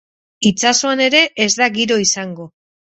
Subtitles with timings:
[0.49, 2.53] Itsasoan ere ez da giro izango.